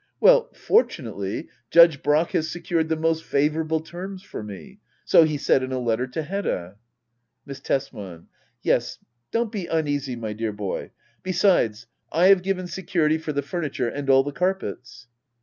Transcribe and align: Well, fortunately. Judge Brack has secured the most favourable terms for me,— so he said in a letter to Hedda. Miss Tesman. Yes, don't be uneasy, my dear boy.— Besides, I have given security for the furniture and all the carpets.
Well, 0.19 0.49
fortunately. 0.53 1.47
Judge 1.69 2.01
Brack 2.01 2.31
has 2.31 2.49
secured 2.49 2.89
the 2.89 2.95
most 2.95 3.23
favourable 3.23 3.81
terms 3.81 4.23
for 4.23 4.41
me,— 4.41 4.79
so 5.05 5.25
he 5.25 5.37
said 5.37 5.61
in 5.61 5.71
a 5.71 5.77
letter 5.77 6.07
to 6.07 6.23
Hedda. 6.23 6.77
Miss 7.45 7.59
Tesman. 7.59 8.25
Yes, 8.63 8.97
don't 9.29 9.51
be 9.51 9.67
uneasy, 9.67 10.15
my 10.15 10.33
dear 10.33 10.53
boy.— 10.53 10.89
Besides, 11.21 11.85
I 12.11 12.29
have 12.29 12.41
given 12.41 12.65
security 12.65 13.19
for 13.19 13.31
the 13.31 13.43
furniture 13.43 13.89
and 13.89 14.09
all 14.09 14.23
the 14.23 14.31
carpets. 14.31 15.05